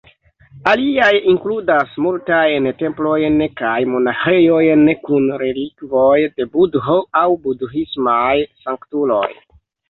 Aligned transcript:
Aliaj 0.69 1.09
inkludas 1.33 1.91
multajn 2.05 2.67
templojn 2.79 3.35
kaj 3.59 3.73
monaĥejojn 3.97 4.89
kun 5.03 5.29
relikvoj 5.43 6.17
de 6.41 6.49
Budho 6.57 6.97
aŭ 7.21 7.23
budhismaj 7.45 8.35
sanktuloj. 8.65 9.25